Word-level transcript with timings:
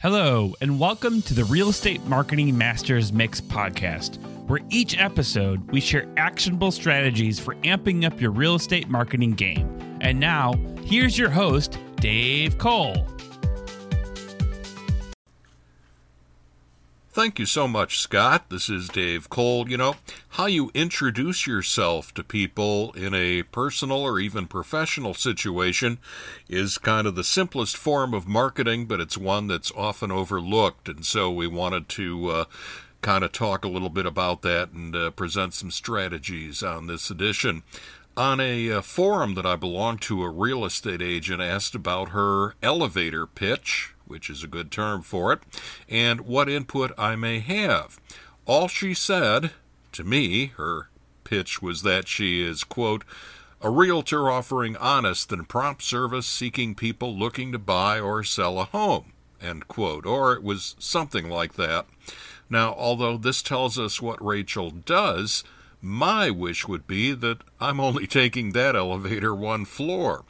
Hello, 0.00 0.52
and 0.60 0.78
welcome 0.78 1.22
to 1.22 1.32
the 1.34 1.44
Real 1.44 1.70
Estate 1.70 2.04
Marketing 2.04 2.58
Masters 2.58 3.10
Mix 3.12 3.40
podcast, 3.40 4.18
where 4.48 4.60
each 4.68 4.98
episode 4.98 5.70
we 5.70 5.80
share 5.80 6.06
actionable 6.18 6.70
strategies 6.72 7.40
for 7.40 7.54
amping 7.56 8.04
up 8.04 8.20
your 8.20 8.30
real 8.30 8.54
estate 8.56 8.88
marketing 8.88 9.30
game. 9.32 9.98
And 10.02 10.20
now, 10.20 10.54
here's 10.84 11.16
your 11.16 11.30
host, 11.30 11.78
Dave 11.96 12.58
Cole. 12.58 13.06
Thank 17.14 17.38
you 17.38 17.46
so 17.46 17.68
much, 17.68 18.00
Scott. 18.00 18.50
This 18.50 18.68
is 18.68 18.88
Dave 18.88 19.30
Cole. 19.30 19.70
You 19.70 19.76
know, 19.76 19.94
how 20.30 20.46
you 20.46 20.72
introduce 20.74 21.46
yourself 21.46 22.12
to 22.14 22.24
people 22.24 22.90
in 22.94 23.14
a 23.14 23.44
personal 23.44 23.98
or 23.98 24.18
even 24.18 24.48
professional 24.48 25.14
situation 25.14 25.98
is 26.48 26.76
kind 26.76 27.06
of 27.06 27.14
the 27.14 27.22
simplest 27.22 27.76
form 27.76 28.14
of 28.14 28.26
marketing, 28.26 28.86
but 28.86 29.00
it's 29.00 29.16
one 29.16 29.46
that's 29.46 29.70
often 29.76 30.10
overlooked. 30.10 30.88
And 30.88 31.06
so 31.06 31.30
we 31.30 31.46
wanted 31.46 31.88
to 31.90 32.30
uh, 32.30 32.44
kind 33.00 33.22
of 33.22 33.30
talk 33.30 33.64
a 33.64 33.68
little 33.68 33.90
bit 33.90 34.06
about 34.06 34.42
that 34.42 34.72
and 34.72 34.96
uh, 34.96 35.10
present 35.12 35.54
some 35.54 35.70
strategies 35.70 36.64
on 36.64 36.88
this 36.88 37.10
edition. 37.10 37.62
On 38.16 38.38
a 38.38 38.70
uh, 38.70 38.80
forum 38.80 39.34
that 39.34 39.46
I 39.46 39.56
belong 39.56 39.98
to, 39.98 40.22
a 40.22 40.30
real 40.30 40.64
estate 40.64 41.02
agent 41.02 41.42
asked 41.42 41.74
about 41.74 42.10
her 42.10 42.54
elevator 42.62 43.26
pitch 43.26 43.94
which 44.06 44.30
is 44.30 44.42
a 44.42 44.48
good 44.48 44.70
term 44.70 45.02
for 45.02 45.32
it, 45.32 45.40
and 45.88 46.22
what 46.22 46.48
input 46.48 46.92
I 46.98 47.16
may 47.16 47.40
have. 47.40 47.98
All 48.46 48.68
she 48.68 48.94
said 48.94 49.52
to 49.92 50.04
me, 50.04 50.46
her 50.56 50.88
pitch 51.24 51.62
was 51.62 51.82
that 51.82 52.08
she 52.08 52.42
is, 52.42 52.64
quote, 52.64 53.04
a 53.60 53.70
realtor 53.70 54.30
offering 54.30 54.76
honest 54.76 55.32
and 55.32 55.48
prompt 55.48 55.82
service 55.82 56.26
seeking 56.26 56.74
people 56.74 57.16
looking 57.16 57.52
to 57.52 57.58
buy 57.58 57.98
or 57.98 58.22
sell 58.22 58.58
a 58.60 58.64
home, 58.64 59.12
end 59.40 59.68
quote, 59.68 60.04
or 60.04 60.34
it 60.34 60.42
was 60.42 60.76
something 60.78 61.30
like 61.30 61.54
that. 61.54 61.86
Now, 62.50 62.74
although 62.74 63.16
this 63.16 63.40
tells 63.40 63.78
us 63.78 64.02
what 64.02 64.22
Rachel 64.22 64.70
does, 64.70 65.44
my 65.84 66.30
wish 66.30 66.66
would 66.66 66.86
be 66.86 67.12
that 67.12 67.42
I'm 67.60 67.78
only 67.78 68.06
taking 68.06 68.52
that 68.52 68.74
elevator 68.74 69.34
one 69.34 69.66
floor. 69.66 70.24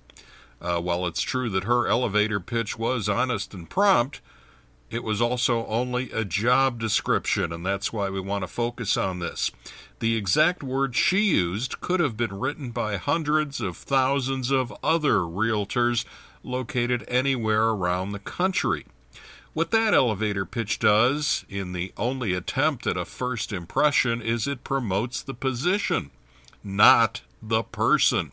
Uh, 0.60 0.80
while 0.80 1.06
it's 1.06 1.22
true 1.22 1.48
that 1.50 1.64
her 1.64 1.86
elevator 1.86 2.40
pitch 2.40 2.76
was 2.76 3.08
honest 3.08 3.54
and 3.54 3.70
prompt, 3.70 4.20
it 4.90 5.04
was 5.04 5.22
also 5.22 5.64
only 5.66 6.10
a 6.10 6.24
job 6.24 6.80
description, 6.80 7.52
and 7.52 7.64
that's 7.64 7.92
why 7.92 8.10
we 8.10 8.20
want 8.20 8.42
to 8.42 8.48
focus 8.48 8.96
on 8.96 9.20
this. 9.20 9.50
The 10.00 10.16
exact 10.16 10.62
words 10.62 10.96
she 10.96 11.20
used 11.20 11.80
could 11.80 12.00
have 12.00 12.16
been 12.16 12.38
written 12.38 12.70
by 12.70 12.96
hundreds 12.96 13.60
of 13.60 13.76
thousands 13.76 14.50
of 14.50 14.72
other 14.82 15.18
realtors 15.18 16.04
located 16.42 17.04
anywhere 17.06 17.68
around 17.68 18.10
the 18.10 18.18
country. 18.18 18.86
What 19.54 19.70
that 19.70 19.94
elevator 19.94 20.44
pitch 20.44 20.80
does, 20.80 21.44
in 21.48 21.72
the 21.74 21.92
only 21.96 22.34
attempt 22.34 22.88
at 22.88 22.96
a 22.96 23.04
first 23.04 23.52
impression, 23.52 24.20
is 24.20 24.48
it 24.48 24.64
promotes 24.64 25.22
the 25.22 25.32
position, 25.32 26.10
not 26.64 27.22
the 27.40 27.62
person. 27.62 28.32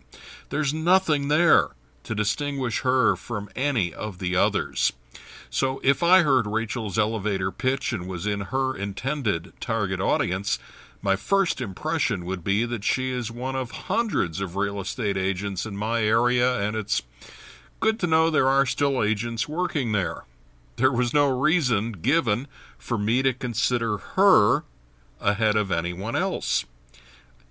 There's 0.50 0.74
nothing 0.74 1.28
there 1.28 1.70
to 2.06 2.16
distinguish 2.16 2.82
her 2.82 3.16
from 3.16 3.50
any 3.56 3.94
of 3.94 4.18
the 4.18 4.36
others. 4.36 4.94
So 5.52 5.80
if 5.84 6.02
I 6.02 6.24
heard 6.24 6.48
Rachel's 6.48 6.98
elevator 6.98 7.52
pitch 7.52 7.94
and 7.94 8.08
was 8.08 8.26
in 8.26 8.42
her 8.42 8.76
intended 8.76 9.54
target 9.60 10.02
audience, 10.02 10.58
my 11.04 11.16
first 11.16 11.62
impression 11.62 12.26
would 12.26 12.44
be 12.44 12.66
that 12.66 12.84
she 12.84 13.12
is 13.12 13.30
one 13.30 13.56
of 13.56 13.70
hundreds 13.72 14.42
of 14.42 14.56
real 14.56 14.82
estate 14.82 15.18
agents 15.18 15.68
in 15.68 15.78
my 15.78 16.02
area, 16.02 16.60
and 16.60 16.76
it's 16.76 17.04
good 17.80 18.00
to 18.00 18.08
know 18.08 18.32
there 18.32 18.50
are 18.50 18.66
still 18.66 19.04
agents 19.04 19.48
working 19.48 19.92
there. 19.92 20.24
There 20.78 20.92
was 20.92 21.14
no 21.14 21.30
reason 21.30 21.92
given 21.92 22.48
for 22.78 22.98
me 22.98 23.22
to 23.22 23.34
consider 23.34 23.98
her 23.98 24.64
ahead 25.20 25.56
of 25.56 25.72
anyone 25.72 26.16
else. 26.16 26.66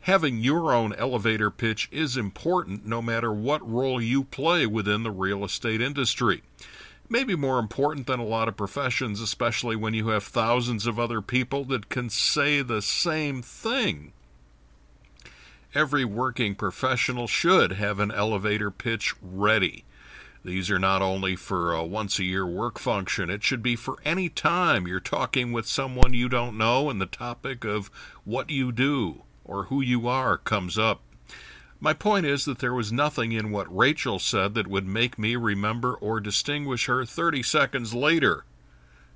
Having 0.01 0.39
your 0.39 0.73
own 0.73 0.95
elevator 0.95 1.51
pitch 1.51 1.89
is 1.93 2.17
important 2.17 2.87
no 2.87 3.03
matter 3.03 3.33
what 3.33 3.69
role 3.69 4.01
you 4.01 4.25
play 4.25 4.67
within 4.67 5.03
the 5.03 5.11
real 5.11 5.45
estate 5.45 5.83
industry. 5.83 6.43
Maybe 7.09 7.37
more 7.37 7.59
important 7.59 8.07
than 8.07 8.21
a 8.21 8.25
lot 8.25 8.49
of 8.49 8.57
professions, 8.57 9.21
especially 9.21 9.77
when 9.77 9.95
you 9.95 10.09
have 10.09 10.25
thousands 10.25 10.87
of 10.87 10.99
other 10.99 11.21
people 11.21 11.65
that 11.65 11.89
can 11.89 12.09
say 12.09 12.63
the 12.63 12.81
same 12.81 13.43
thing. 13.43 14.13
Every 15.75 16.05
working 16.05 16.55
professional 16.55 17.27
should 17.27 17.73
have 17.73 18.01
an 18.01 18.11
elevator 18.11 18.71
pitch 18.71 19.15
ready. 19.21 19.85
These 20.43 20.71
are 20.71 20.79
not 20.79 21.03
only 21.03 21.37
for 21.37 21.75
a 21.75 21.85
once 21.85 22.19
a 22.19 22.25
year 22.25 22.47
work 22.47 22.79
function, 22.79 23.29
it 23.29 23.43
should 23.43 23.63
be 23.63 23.77
for 23.77 23.99
any 24.05 24.29
time 24.31 24.87
you're 24.87 24.99
talking 24.99 25.53
with 25.53 25.67
someone 25.67 26.15
you 26.15 26.29
don't 26.29 26.57
know 26.57 26.89
and 26.89 27.01
the 27.01 27.07
topic 27.07 27.65
of 27.65 27.91
what 28.25 28.49
you 28.49 28.73
do 28.73 29.23
or 29.45 29.65
who 29.65 29.83
you 29.83 30.09
are 30.09 30.39
comes 30.39 30.79
up. 30.79 31.03
My 31.79 31.93
point 31.93 32.25
is 32.25 32.45
that 32.45 32.59
there 32.59 32.75
was 32.75 32.93
nothing 32.93 33.33
in 33.33 33.51
what 33.51 33.75
Rachel 33.75 34.19
said 34.19 34.55
that 34.55 34.67
would 34.67 34.87
make 34.87 35.19
me 35.19 35.37
remember 35.37 35.95
or 35.95 36.21
distinguish 36.21 36.87
her 36.87 37.05
30 37.05 37.43
seconds 37.43 37.95
later 37.95 38.45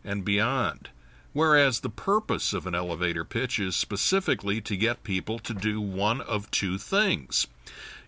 and 0.02 0.24
beyond. 0.24 0.90
Whereas 1.32 1.80
the 1.80 1.90
purpose 1.90 2.52
of 2.52 2.66
an 2.66 2.74
elevator 2.74 3.24
pitch 3.24 3.58
is 3.58 3.74
specifically 3.74 4.60
to 4.60 4.76
get 4.76 5.02
people 5.02 5.38
to 5.40 5.52
do 5.52 5.80
one 5.80 6.20
of 6.20 6.50
two 6.50 6.78
things. 6.78 7.46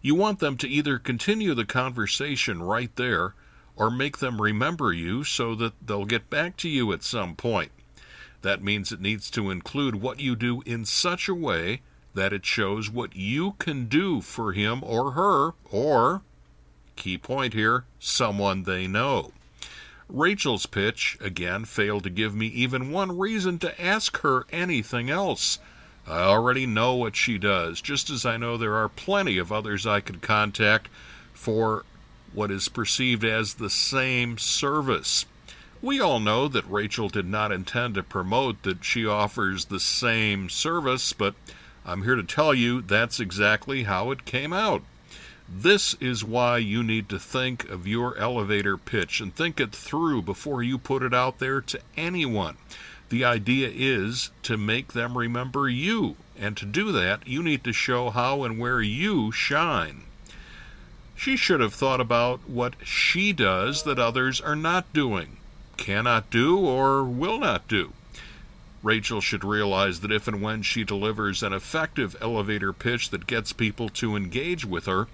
You 0.07 0.15
want 0.15 0.39
them 0.39 0.57
to 0.59 0.69
either 0.69 1.01
continue 1.01 1.53
the 1.53 1.65
conversation 1.65 2.63
right 2.63 2.95
there 2.95 3.35
or 3.75 3.91
make 3.91 4.19
them 4.19 4.41
remember 4.41 4.93
you 4.93 5.25
so 5.25 5.57
that 5.57 5.73
they'll 5.85 6.05
get 6.05 6.31
back 6.31 6.57
to 6.59 6.69
you 6.69 6.93
at 6.93 7.03
some 7.03 7.35
point. 7.35 7.73
That 8.43 8.63
means 8.63 8.93
it 8.93 9.01
needs 9.01 9.29
to 9.33 9.51
include 9.51 9.97
what 9.97 10.21
you 10.21 10.37
do 10.37 10.63
in 10.65 10.85
such 10.85 11.29
a 11.29 11.35
way 11.35 11.81
that 12.15 12.33
it 12.33 12.47
shows 12.47 12.89
what 12.89 13.17
you 13.17 13.55
can 13.59 13.87
do 13.87 14.21
for 14.21 14.53
him 14.53 14.85
or 14.85 15.11
her, 15.11 15.55
or, 15.73 16.23
key 16.95 17.19
point 17.19 17.53
here, 17.53 17.85
someone 17.99 18.63
they 18.63 18.87
know. 18.87 19.33
Rachel's 20.09 20.67
pitch, 20.67 21.19
again, 21.21 21.65
failed 21.65 22.05
to 22.05 22.11
give 22.11 22.33
me 22.33 22.47
even 22.47 22.93
one 22.93 23.19
reason 23.19 23.59
to 23.59 23.83
ask 23.85 24.19
her 24.19 24.47
anything 24.53 25.11
else. 25.11 25.59
I 26.09 26.21
already 26.21 26.67
know 26.67 26.95
what 26.95 27.17
she 27.17 27.37
does, 27.37 27.81
just 27.81 28.11
as 28.11 28.25
I 28.25 28.37
know 28.37 28.57
there 28.57 28.77
are 28.77 28.89
plenty 28.89 29.39
of 29.39 29.51
others 29.51 29.87
I 29.87 30.01
could 30.01 30.23
contact 30.23 30.89
for 31.35 31.85
what 32.33 32.51
is 32.51 32.69
perceived 32.69 33.25
as 33.25 33.55
the 33.55 33.71
same 33.71 34.39
service. 34.39 35.27
We 35.83 36.01
all 36.01 36.21
know 36.21 36.49
that 36.49 36.71
Rachel 36.71 37.09
did 37.09 37.27
not 37.27 37.53
intend 37.53 37.95
to 37.95 38.03
promote 38.03 38.63
that 38.63 38.85
she 38.85 39.07
offers 39.07 39.67
the 39.67 39.81
same 39.81 40.49
service, 40.49 41.13
but 41.13 41.35
I'm 41.85 42.03
here 42.03 42.17
to 42.17 42.23
tell 42.23 42.55
you 42.55 42.83
that's 42.83 43.21
exactly 43.21 43.85
how 43.85 44.11
it 44.11 44.25
came 44.25 44.53
out. 44.53 44.83
This 45.49 45.95
is 46.01 46.25
why 46.25 46.59
you 46.59 46.83
need 46.83 47.09
to 47.11 47.19
think 47.19 47.69
of 47.69 47.87
your 47.87 48.17
elevator 48.19 48.77
pitch 48.77 49.21
and 49.21 49.35
think 49.35 49.61
it 49.61 49.73
through 49.73 50.23
before 50.23 50.63
you 50.63 50.79
put 50.79 51.03
it 51.03 51.15
out 51.15 51.39
there 51.39 51.61
to 51.61 51.81
anyone. 51.97 52.57
The 53.09 53.25
idea 53.25 53.71
is 53.73 54.31
to 54.43 54.57
make 54.57 54.93
them 54.93 55.17
remember 55.17 55.69
you, 55.69 56.17
and 56.37 56.57
to 56.57 56.67
do 56.67 56.91
that, 56.93 57.27
you 57.27 57.43
need 57.43 57.63
to 57.65 57.73
show 57.73 58.11
how 58.11 58.43
and 58.43 58.59
where 58.59 58.81
you 58.81 59.31
shine. 59.31 60.03
She 61.15 61.37
should 61.37 61.61
have 61.61 61.73
thought 61.73 62.01
about 62.01 62.49
what 62.49 62.75
she 62.85 63.33
does 63.33 63.85
that 63.85 63.99
others 63.99 64.41
are 64.41 64.57
not 64.57 64.93
doing, 64.93 65.39
cannot 65.77 66.31
do, 66.31 66.59
or 66.59 67.05
will 67.05 67.39
not 67.39 67.69
do. 67.69 67.93
Rachel 68.83 69.21
should 69.21 69.45
realize 69.45 70.01
that 70.01 70.13
if 70.13 70.29
and 70.29 70.43
when 70.43 70.63
she 70.63 70.85
delivers 70.85 71.43
an 71.43 71.53
effective 71.53 72.17
elevator 72.21 72.73
pitch 72.73 73.11
that 73.11 73.27
gets 73.27 73.53
people 73.53 73.89
to 73.91 74.15
engage 74.15 74.65
with 74.65 74.87
her, 74.87 75.09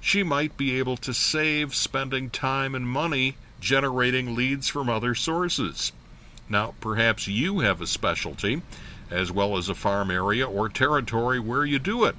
she 0.00 0.22
might 0.22 0.56
be 0.56 0.78
able 0.78 0.96
to 0.96 1.12
save 1.12 1.74
spending 1.74 2.30
time 2.30 2.74
and 2.74 2.88
money 2.88 3.36
generating 3.60 4.34
leads 4.34 4.68
from 4.68 4.88
other 4.88 5.14
sources. 5.14 5.92
Now, 6.48 6.74
perhaps 6.80 7.28
you 7.28 7.60
have 7.60 7.80
a 7.80 7.86
specialty, 7.86 8.62
as 9.10 9.30
well 9.30 9.56
as 9.56 9.68
a 9.68 9.74
farm 9.74 10.10
area 10.10 10.46
or 10.46 10.68
territory 10.68 11.38
where 11.38 11.64
you 11.64 11.78
do 11.78 12.04
it. 12.04 12.16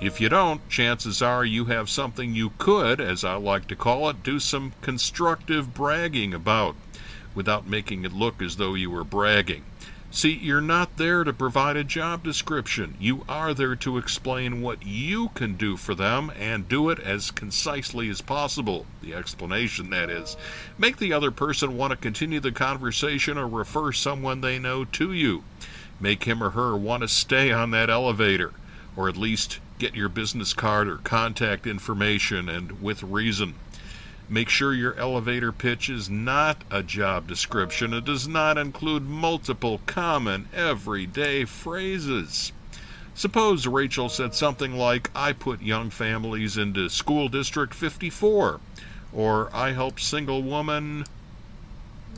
If 0.00 0.20
you 0.20 0.28
don't, 0.28 0.68
chances 0.68 1.22
are 1.22 1.44
you 1.44 1.66
have 1.66 1.88
something 1.88 2.34
you 2.34 2.52
could, 2.58 3.00
as 3.00 3.24
I 3.24 3.36
like 3.36 3.66
to 3.68 3.76
call 3.76 4.10
it, 4.10 4.22
do 4.22 4.38
some 4.38 4.74
constructive 4.82 5.72
bragging 5.72 6.34
about, 6.34 6.76
without 7.34 7.66
making 7.66 8.04
it 8.04 8.12
look 8.12 8.42
as 8.42 8.56
though 8.56 8.74
you 8.74 8.90
were 8.90 9.04
bragging. 9.04 9.64
See, 10.16 10.32
you're 10.32 10.62
not 10.62 10.96
there 10.96 11.24
to 11.24 11.32
provide 11.34 11.76
a 11.76 11.84
job 11.84 12.22
description. 12.22 12.96
You 12.98 13.26
are 13.28 13.52
there 13.52 13.76
to 13.76 13.98
explain 13.98 14.62
what 14.62 14.86
you 14.86 15.28
can 15.34 15.56
do 15.56 15.76
for 15.76 15.94
them 15.94 16.32
and 16.38 16.66
do 16.66 16.88
it 16.88 16.98
as 17.00 17.30
concisely 17.30 18.08
as 18.08 18.22
possible. 18.22 18.86
The 19.02 19.12
explanation, 19.12 19.90
that 19.90 20.08
is. 20.08 20.38
Make 20.78 20.96
the 20.96 21.12
other 21.12 21.30
person 21.30 21.76
want 21.76 21.90
to 21.90 21.98
continue 21.98 22.40
the 22.40 22.50
conversation 22.50 23.36
or 23.36 23.46
refer 23.46 23.92
someone 23.92 24.40
they 24.40 24.58
know 24.58 24.86
to 24.86 25.12
you. 25.12 25.44
Make 26.00 26.24
him 26.24 26.42
or 26.42 26.48
her 26.52 26.74
want 26.74 27.02
to 27.02 27.08
stay 27.08 27.52
on 27.52 27.70
that 27.72 27.90
elevator, 27.90 28.54
or 28.96 29.10
at 29.10 29.18
least 29.18 29.60
get 29.78 29.94
your 29.94 30.08
business 30.08 30.54
card 30.54 30.88
or 30.88 30.96
contact 30.96 31.66
information 31.66 32.48
and 32.48 32.80
with 32.80 33.02
reason. 33.02 33.52
Make 34.28 34.48
sure 34.48 34.74
your 34.74 34.94
elevator 34.96 35.52
pitch 35.52 35.88
is 35.88 36.10
not 36.10 36.62
a 36.68 36.82
job 36.82 37.28
description. 37.28 37.94
It 37.94 38.04
does 38.04 38.26
not 38.26 38.58
include 38.58 39.04
multiple 39.04 39.80
common 39.86 40.48
everyday 40.52 41.44
phrases. 41.44 42.52
Suppose 43.14 43.68
Rachel 43.68 44.08
said 44.08 44.34
something 44.34 44.74
like, 44.74 45.10
I 45.14 45.32
put 45.32 45.62
young 45.62 45.90
families 45.90 46.58
into 46.58 46.90
School 46.90 47.28
District 47.28 47.72
54, 47.72 48.60
or 49.12 49.50
I 49.54 49.72
help 49.72 50.00
single 50.00 50.42
women 50.42 51.04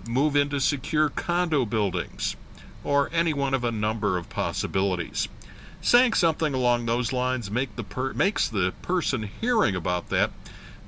move 0.08 0.34
into 0.34 0.60
secure 0.60 1.10
condo 1.10 1.66
buildings, 1.66 2.36
or 2.82 3.10
any 3.12 3.34
one 3.34 3.52
of 3.52 3.64
a 3.64 3.70
number 3.70 4.16
of 4.16 4.30
possibilities. 4.30 5.28
Saying 5.82 6.14
something 6.14 6.54
along 6.54 6.86
those 6.86 7.12
lines 7.12 7.50
make 7.50 7.76
the 7.76 7.84
per- 7.84 8.14
makes 8.14 8.48
the 8.48 8.72
person 8.82 9.24
hearing 9.40 9.76
about 9.76 10.08
that 10.08 10.30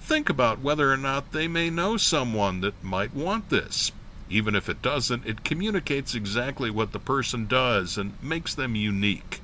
think 0.00 0.28
about 0.28 0.60
whether 0.60 0.92
or 0.92 0.96
not 0.96 1.32
they 1.32 1.46
may 1.46 1.70
know 1.70 1.96
someone 1.96 2.60
that 2.62 2.82
might 2.82 3.14
want 3.14 3.48
this. 3.48 3.92
Even 4.28 4.54
if 4.54 4.68
it 4.68 4.82
doesn't, 4.82 5.26
it 5.26 5.44
communicates 5.44 6.14
exactly 6.14 6.70
what 6.70 6.92
the 6.92 6.98
person 6.98 7.46
does 7.46 7.98
and 7.98 8.20
makes 8.22 8.54
them 8.54 8.76
unique. 8.76 9.40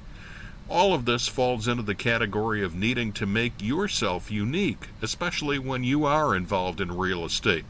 All 0.69 0.95
of 0.95 1.05
this 1.05 1.29
falls 1.29 1.69
into 1.69 1.83
the 1.83 1.95
category 1.95 2.63
of 2.63 2.75
needing 2.75 3.13
to 3.15 3.27
make 3.27 3.63
yourself 3.63 4.31
unique, 4.31 4.89
especially 5.01 5.59
when 5.59 5.85
you 5.85 6.05
are 6.05 6.35
involved 6.35 6.81
in 6.81 6.97
real 6.97 7.25
estate. 7.25 7.65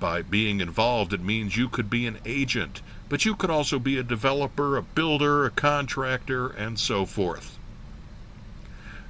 By 0.00 0.22
being 0.22 0.60
involved, 0.60 1.12
it 1.12 1.22
means 1.22 1.56
you 1.56 1.68
could 1.68 1.90
be 1.90 2.06
an 2.06 2.18
agent, 2.24 2.82
but 3.08 3.24
you 3.24 3.34
could 3.36 3.50
also 3.50 3.78
be 3.78 3.98
a 3.98 4.02
developer, 4.02 4.76
a 4.76 4.82
builder, 4.82 5.44
a 5.44 5.50
contractor, 5.50 6.48
and 6.48 6.78
so 6.78 7.04
forth. 7.04 7.58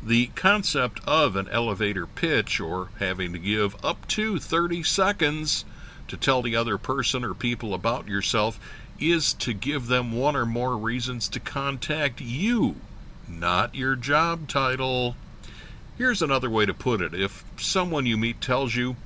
The 0.03 0.29
concept 0.29 1.01
of 1.07 1.37
an 1.37 1.49
elevator 1.51 2.07
pitch, 2.07 2.59
or 2.59 2.89
having 2.99 3.35
to 3.35 3.39
give 3.39 3.77
up 3.85 4.09
to 4.09 4.39
30 4.39 4.83
seconds 4.83 5.67
to 6.09 6.17
tell 6.17 6.41
the 6.41 6.57
other 6.57 6.79
person 6.79 7.23
or 7.23 7.35
people 7.35 7.75
about 7.75 8.09
yourself, 8.09 8.59
is 8.99 9.35
to 9.35 9.53
give 9.53 9.89
them 9.89 10.13
one 10.13 10.37
or 10.37 10.47
more 10.47 10.77
reasons 10.77 11.29
to 11.29 11.41
contact 11.41 12.21
you, 12.21 12.77
not 13.29 13.75
your 13.75 13.95
job 13.95 14.49
title. 14.49 15.17
Here's 15.99 16.23
another 16.23 16.49
way 16.49 16.65
to 16.65 16.73
put 16.73 17.03
it 17.03 17.13
if 17.13 17.45
someone 17.59 18.07
you 18.07 18.17
meet 18.17 18.41
tells 18.41 18.75
you, 18.75 18.97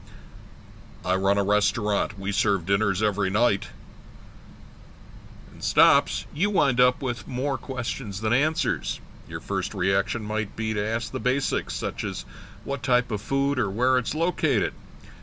I 1.04 1.16
run 1.16 1.38
a 1.38 1.44
restaurant, 1.44 2.18
we 2.18 2.30
serve 2.30 2.66
dinners 2.66 3.02
every 3.02 3.30
night, 3.30 3.70
and 5.52 5.62
stops, 5.62 6.26
you 6.32 6.50
wind 6.50 6.80
up 6.80 7.02
with 7.02 7.26
more 7.26 7.58
questions 7.58 8.20
than 8.20 8.32
answers. 8.32 9.00
Your 9.28 9.40
first 9.40 9.74
reaction 9.74 10.22
might 10.22 10.54
be 10.56 10.74
to 10.74 10.86
ask 10.86 11.12
the 11.12 11.20
basics, 11.20 11.74
such 11.74 12.04
as 12.04 12.24
what 12.64 12.82
type 12.82 13.10
of 13.10 13.20
food 13.20 13.58
or 13.58 13.70
where 13.70 13.98
it's 13.98 14.14
located. 14.14 14.74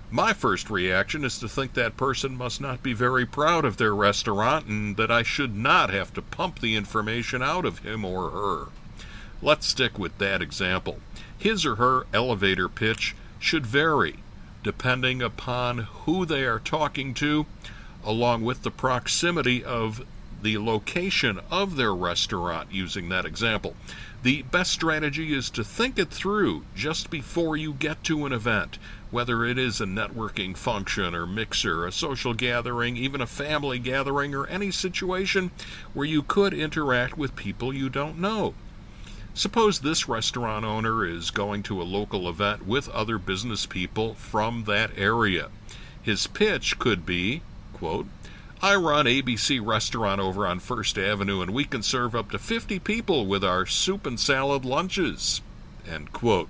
My 0.10 0.34
first 0.34 0.70
reaction 0.70 1.24
is 1.24 1.40
to 1.40 1.48
think 1.48 1.74
that 1.74 1.96
person 1.96 2.36
must 2.36 2.60
not 2.60 2.84
be 2.84 2.94
very 2.94 3.26
proud 3.26 3.64
of 3.64 3.78
their 3.78 3.96
restaurant 3.96 4.66
and 4.66 4.98
that 4.98 5.10
I 5.10 5.24
should 5.24 5.56
not 5.56 5.90
have 5.90 6.14
to 6.16 6.22
pump 6.22 6.60
the 6.60 6.76
information 6.76 7.42
out 7.42 7.66
of 7.66 7.80
him 7.80 8.04
or 8.04 8.32
her. 8.32 8.66
Let's 9.42 9.68
stick 9.68 9.98
with 9.98 10.18
that 10.18 10.42
example. 10.42 11.00
His 11.38 11.66
or 11.66 11.76
her 11.76 12.06
elevator 12.14 12.68
pitch 12.68 13.16
should 13.40 13.66
vary 13.66 14.18
depending 14.64 15.22
upon 15.22 15.80
who 16.06 16.26
they 16.26 16.44
are 16.44 16.60
talking 16.60 17.14
to, 17.16 17.46
along 18.04 18.44
with 18.44 18.64
the 18.64 18.72
proximity 18.72 19.64
of 19.64 20.06
the 20.42 20.58
location 20.58 21.40
of 21.50 21.76
their 21.76 21.94
restaurant 21.94 22.72
using 22.72 23.10
that 23.10 23.26
example. 23.26 23.76
The 24.24 24.44
best 24.44 24.72
strategy 24.72 25.34
is 25.34 25.50
to 25.52 25.64
think 25.64 25.98
it 25.98 26.10
through 26.12 26.64
just 26.76 27.10
before 27.10 27.58
you 27.58 27.74
get 27.74 28.04
to 28.04 28.26
an 28.26 28.34
event, 28.34 28.78
whether 29.10 29.44
it 29.44 29.58
is 29.58 29.82
a 29.82 29.86
networking 29.86 30.56
function 30.56 31.16
or 31.16 31.26
mixer, 31.26 31.88
a 31.88 31.92
social 31.92 32.36
gathering, 32.36 32.98
even 32.98 33.20
a 33.20 33.28
family 33.28 33.80
gathering, 33.80 34.36
or 34.36 34.46
any 34.46 34.70
situation 34.70 35.50
where 35.94 36.06
you 36.06 36.22
could 36.22 36.54
interact 36.54 37.18
with 37.18 37.36
people 37.36 37.74
you 37.74 37.90
don't 37.90 38.20
know. 38.20 38.54
Suppose 39.34 39.80
this 39.80 40.08
restaurant 40.10 40.66
owner 40.66 41.06
is 41.06 41.32
going 41.32 41.64
to 41.64 41.82
a 41.82 41.84
local 41.84 42.30
event 42.30 42.68
with 42.68 42.90
other 42.90 43.18
business 43.18 43.66
people 43.66 44.14
from 44.14 44.66
that 44.66 44.92
area. 44.98 45.50
His 46.02 46.28
pitch 46.28 46.78
could 46.78 47.06
be, 47.06 47.42
quote, 47.74 48.08
I 48.64 48.76
run 48.76 49.08
ABC 49.08 49.60
Restaurant 49.66 50.22
over 50.22 50.46
on 50.46 50.60
First 50.60 50.96
Avenue, 50.96 51.42
and 51.42 51.52
we 51.52 51.66
can 51.66 51.82
serve 51.82 52.14
up 52.14 52.30
to 52.30 52.38
50 52.38 52.78
people 52.78 53.26
with 53.26 53.44
our 53.44 53.66
soup 53.66 54.06
and 54.06 54.20
salad 54.20 54.66
lunches. 54.66 55.42
End 55.90 56.14
quote. 56.14 56.48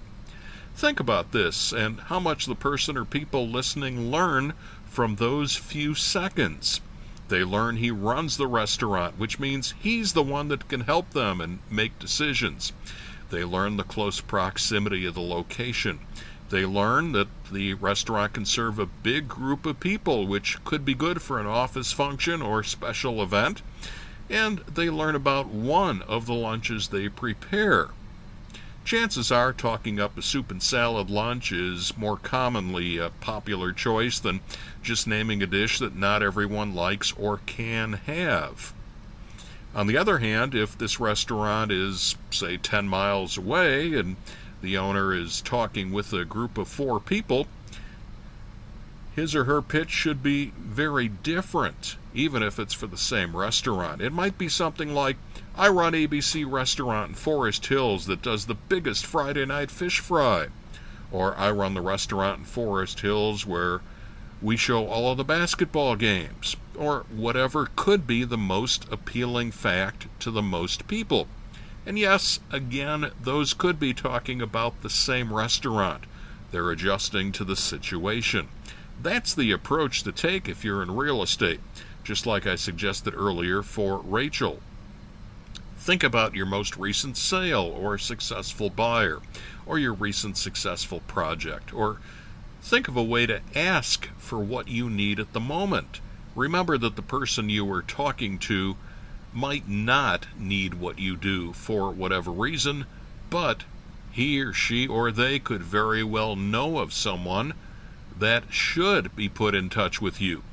Think 0.75 0.99
about 0.99 1.31
this 1.31 1.71
and 1.71 2.01
how 2.01 2.19
much 2.19 2.47
the 2.47 2.55
person 2.55 2.97
or 2.97 3.05
people 3.05 3.47
listening 3.47 4.11
learn 4.11 4.55
from 4.85 5.15
those 5.15 5.55
few 5.55 5.95
seconds. 5.95 6.81
They 7.29 7.45
learn 7.45 7.77
he 7.77 7.91
runs 7.91 8.35
the 8.35 8.47
restaurant, 8.47 9.17
which 9.17 9.39
means 9.39 9.73
he's 9.79 10.11
the 10.11 10.21
one 10.21 10.49
that 10.49 10.67
can 10.67 10.81
help 10.81 11.11
them 11.11 11.39
and 11.39 11.59
make 11.69 11.97
decisions. 11.97 12.73
They 13.29 13.45
learn 13.45 13.77
the 13.77 13.83
close 13.83 14.19
proximity 14.19 15.05
of 15.05 15.13
the 15.13 15.21
location. 15.21 15.99
They 16.51 16.65
learn 16.65 17.13
that 17.13 17.29
the 17.49 17.75
restaurant 17.75 18.33
can 18.33 18.45
serve 18.45 18.77
a 18.77 18.85
big 18.85 19.29
group 19.29 19.65
of 19.65 19.79
people, 19.79 20.27
which 20.27 20.61
could 20.65 20.83
be 20.83 20.93
good 20.93 21.21
for 21.21 21.39
an 21.39 21.47
office 21.47 21.93
function 21.93 22.41
or 22.41 22.61
special 22.61 23.23
event. 23.23 23.61
And 24.29 24.59
they 24.59 24.89
learn 24.89 25.15
about 25.15 25.47
one 25.47 26.01
of 26.03 26.25
the 26.25 26.33
lunches 26.33 26.89
they 26.89 27.07
prepare. 27.07 27.89
Chances 28.83 29.31
are 29.31 29.53
talking 29.53 29.99
up 29.99 30.17
a 30.17 30.21
soup 30.21 30.51
and 30.51 30.61
salad 30.61 31.09
lunch 31.09 31.53
is 31.53 31.95
more 31.97 32.17
commonly 32.17 32.97
a 32.97 33.11
popular 33.21 33.71
choice 33.71 34.19
than 34.19 34.41
just 34.81 35.07
naming 35.07 35.41
a 35.41 35.47
dish 35.47 35.79
that 35.79 35.95
not 35.95 36.21
everyone 36.21 36.75
likes 36.75 37.13
or 37.13 37.39
can 37.45 37.93
have. 37.93 38.73
On 39.73 39.87
the 39.87 39.95
other 39.97 40.17
hand, 40.17 40.53
if 40.53 40.77
this 40.77 40.99
restaurant 40.99 41.71
is, 41.71 42.17
say, 42.29 42.57
10 42.57 42.89
miles 42.89 43.37
away 43.37 43.93
and 43.93 44.17
the 44.61 44.77
owner 44.77 45.13
is 45.13 45.41
talking 45.41 45.91
with 45.91 46.13
a 46.13 46.25
group 46.25 46.57
of 46.57 46.67
four 46.67 46.99
people, 46.99 47.47
his 49.15 49.35
or 49.35 49.43
her 49.43 49.61
pitch 49.61 49.89
should 49.89 50.23
be 50.23 50.53
very 50.57 51.07
different, 51.09 51.97
even 52.13 52.41
if 52.41 52.57
it's 52.59 52.73
for 52.73 52.87
the 52.87 52.97
same 52.97 53.35
restaurant. 53.35 54.01
It 54.01 54.13
might 54.13 54.37
be 54.37 54.47
something 54.47 54.93
like 54.93 55.17
I 55.55 55.67
run 55.67 55.93
ABC 55.93 56.49
Restaurant 56.49 57.09
in 57.09 57.15
Forest 57.15 57.65
Hills 57.65 58.05
that 58.05 58.21
does 58.21 58.45
the 58.45 58.55
biggest 58.55 59.05
Friday 59.05 59.45
night 59.45 59.69
fish 59.69 59.99
fry. 59.99 60.47
Or 61.11 61.35
I 61.37 61.51
run 61.51 61.73
the 61.73 61.81
restaurant 61.81 62.39
in 62.39 62.45
Forest 62.45 63.01
Hills 63.01 63.45
where 63.45 63.81
we 64.41 64.55
show 64.55 64.87
all 64.87 65.11
of 65.11 65.17
the 65.17 65.25
basketball 65.25 65.97
games. 65.97 66.55
Or 66.77 67.05
whatever 67.13 67.69
could 67.75 68.07
be 68.07 68.23
the 68.23 68.37
most 68.37 68.85
appealing 68.89 69.51
fact 69.51 70.07
to 70.21 70.31
the 70.31 70.41
most 70.41 70.87
people. 70.87 71.27
And 71.85 71.97
yes, 71.97 72.39
again, 72.51 73.11
those 73.21 73.53
could 73.53 73.79
be 73.79 73.93
talking 73.93 74.41
about 74.41 74.81
the 74.81 74.89
same 74.89 75.33
restaurant. 75.33 76.03
They're 76.51 76.69
adjusting 76.71 77.31
to 77.33 77.43
the 77.43 77.55
situation. 77.55 78.49
That's 79.01 79.33
the 79.33 79.51
approach 79.51 80.03
to 80.03 80.11
take 80.11 80.47
if 80.47 80.63
you're 80.63 80.83
in 80.83 80.95
real 80.95 81.23
estate, 81.23 81.59
just 82.03 82.27
like 82.27 82.45
I 82.45 82.55
suggested 82.55 83.15
earlier 83.15 83.63
for 83.63 83.99
Rachel. 83.99 84.59
Think 85.77 86.03
about 86.03 86.35
your 86.35 86.45
most 86.45 86.77
recent 86.77 87.17
sale 87.17 87.75
or 87.75 87.97
successful 87.97 88.69
buyer, 88.69 89.19
or 89.65 89.79
your 89.79 89.93
recent 89.93 90.37
successful 90.37 90.99
project, 91.07 91.73
or 91.73 91.97
think 92.61 92.87
of 92.87 92.95
a 92.95 93.01
way 93.01 93.25
to 93.25 93.41
ask 93.55 94.07
for 94.17 94.37
what 94.37 94.67
you 94.67 94.87
need 94.87 95.19
at 95.19 95.33
the 95.33 95.39
moment. 95.39 95.99
Remember 96.35 96.77
that 96.77 96.95
the 96.95 97.01
person 97.01 97.49
you 97.49 97.65
were 97.65 97.81
talking 97.81 98.37
to 98.39 98.77
might 99.33 99.67
not 99.67 100.27
need 100.37 100.75
what 100.75 100.99
you 100.99 101.15
do 101.15 101.53
for 101.53 101.91
whatever 101.91 102.31
reason, 102.31 102.85
but 103.29 103.63
he 104.11 104.41
or 104.41 104.53
she 104.53 104.87
or 104.87 105.11
they 105.11 105.39
could 105.39 105.63
very 105.63 106.03
well 106.03 106.35
know 106.35 106.79
of 106.79 106.93
someone 106.93 107.53
that 108.17 108.53
should 108.53 109.15
be 109.15 109.29
put 109.29 109.55
in 109.55 109.69
touch 109.69 110.01
with 110.01 110.21
you. 110.21 110.43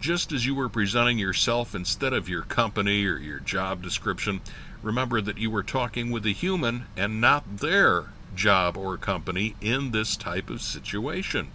Just 0.00 0.32
as 0.32 0.46
you 0.46 0.54
were 0.54 0.68
presenting 0.68 1.18
yourself 1.18 1.74
instead 1.74 2.12
of 2.12 2.28
your 2.28 2.42
company 2.42 3.04
or 3.04 3.18
your 3.18 3.40
job 3.40 3.82
description, 3.82 4.40
remember 4.82 5.20
that 5.20 5.38
you 5.38 5.50
were 5.50 5.62
talking 5.62 6.10
with 6.10 6.24
a 6.24 6.30
human 6.30 6.86
and 6.96 7.20
not 7.20 7.58
their 7.58 8.06
job 8.34 8.76
or 8.76 8.96
company 8.96 9.56
in 9.60 9.90
this 9.90 10.16
type 10.16 10.48
of 10.48 10.62
situation. 10.62 11.50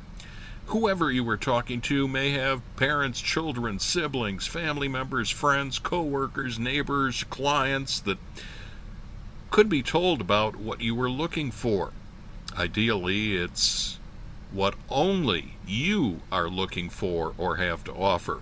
Whoever 0.68 1.12
you 1.12 1.24
were 1.24 1.38
talking 1.38 1.80
to 1.82 2.08
may 2.08 2.32
have 2.32 2.62
parents, 2.76 3.22
children, 3.22 3.78
siblings, 3.78 4.48
family 4.48 4.88
members, 4.88 5.30
friends, 5.30 5.78
co 5.78 6.02
workers, 6.02 6.58
neighbors, 6.58 7.24
clients 7.26 8.00
that 8.02 8.18
could 9.52 9.70
be 9.70 9.84
told 9.84 10.22
about 10.22 10.56
what 10.56 10.82
you 10.82 10.96
were 10.96 11.10
looking 11.10 11.52
for. 11.52 11.92
Ideally, 12.58 13.36
it's 13.36 14.00
what 14.52 14.74
only 14.90 15.56
you 15.68 16.22
are 16.32 16.50
looking 16.50 16.90
for 16.90 17.34
or 17.38 17.58
have 17.58 17.84
to 17.84 17.94
offer. 17.94 18.40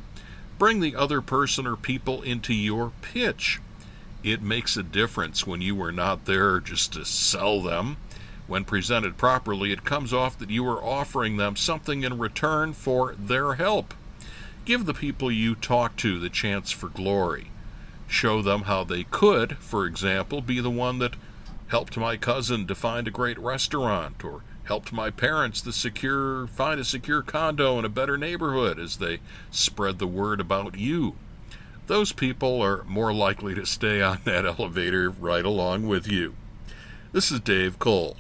Bring 0.57 0.79
the 0.79 0.95
other 0.95 1.19
person 1.19 1.67
or 1.67 1.75
people 1.75 2.21
into 2.21 2.53
your 2.53 2.93
pitch. 3.01 3.59
It 4.23 4.41
makes 4.41 4.77
a 4.77 4.83
difference 4.83 5.45
when 5.45 5.61
you 5.61 5.81
are 5.83 5.91
not 5.91 6.23
there 6.25 6.61
just 6.61 6.93
to 6.93 7.03
sell 7.03 7.61
them 7.61 7.97
When 8.47 8.65
presented 8.65 9.17
properly, 9.17 9.71
it 9.71 9.85
comes 9.85 10.13
off 10.13 10.37
that 10.39 10.49
you 10.49 10.67
are 10.67 10.83
offering 10.83 11.37
them 11.37 11.55
something 11.55 12.03
in 12.03 12.17
return 12.17 12.73
for 12.73 13.15
their 13.17 13.53
help. 13.55 13.93
Give 14.65 14.85
the 14.85 14.93
people 14.93 15.31
you 15.31 15.55
talk 15.55 15.95
to 15.97 16.19
the 16.19 16.29
chance 16.29 16.71
for 16.71 16.89
glory. 16.89 17.51
Show 18.07 18.41
them 18.41 18.63
how 18.63 18.83
they 18.83 19.05
could, 19.05 19.57
for 19.57 19.85
example, 19.85 20.41
be 20.41 20.59
the 20.59 20.69
one 20.69 20.99
that 20.99 21.15
helped 21.67 21.97
my 21.97 22.17
cousin 22.17 22.67
to 22.67 22.75
find 22.75 23.07
a 23.07 23.11
great 23.11 23.39
restaurant 23.39 24.23
or 24.23 24.43
helped 24.65 24.93
my 24.93 25.09
parents 25.09 25.61
to 25.61 25.71
secure 25.71 26.47
find 26.47 26.79
a 26.79 26.85
secure 26.85 27.21
condo 27.21 27.79
in 27.79 27.85
a 27.85 27.89
better 27.89 28.17
neighborhood 28.17 28.79
as 28.79 28.97
they 28.97 29.19
spread 29.51 29.99
the 29.99 30.07
word 30.07 30.39
about 30.39 30.77
you. 30.77 31.15
Those 31.87 32.13
people 32.13 32.61
are 32.61 32.83
more 32.85 33.13
likely 33.13 33.55
to 33.55 33.65
stay 33.65 34.01
on 34.01 34.19
that 34.23 34.45
elevator 34.59 35.09
right 35.09 35.45
along 35.45 35.87
with 35.87 36.07
you. 36.07 36.35
This 37.11 37.31
is 37.31 37.39
Dave 37.39 37.79
Cole. 37.79 38.15